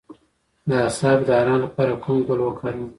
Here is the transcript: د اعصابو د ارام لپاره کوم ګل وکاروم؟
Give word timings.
د 0.67 0.71
اعصابو 0.85 1.25
د 1.27 1.29
ارام 1.41 1.59
لپاره 1.65 1.93
کوم 2.03 2.17
ګل 2.27 2.39
وکاروم؟ 2.43 2.87